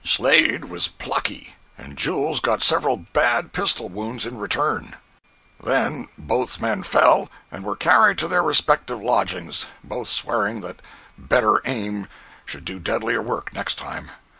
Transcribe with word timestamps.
Slade 0.03 0.65
was 0.65 0.87
pluck, 0.87 1.29
and 1.77 1.95
Jules 1.95 2.39
got 2.39 2.63
several 2.63 2.97
bad 2.97 3.53
pistol 3.53 3.87
wounds 3.87 4.25
in 4.25 4.39
return. 4.39 4.95
082.jpg 5.61 5.65
(157K) 5.65 5.65
Then 5.65 6.07
both 6.17 6.59
men 6.59 6.81
fell, 6.81 7.29
and 7.51 7.63
were 7.63 7.75
carried 7.75 8.17
to 8.17 8.27
their 8.27 8.41
respective 8.41 8.99
lodgings, 8.99 9.67
both 9.83 10.09
swearing 10.09 10.61
that 10.61 10.81
better 11.19 11.61
aim 11.65 12.07
should 12.45 12.65
do 12.65 12.79
deadlier 12.79 13.21
work 13.21 13.53
next 13.53 13.77
time. 13.77 14.09